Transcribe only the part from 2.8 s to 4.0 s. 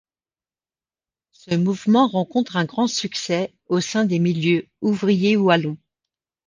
succès au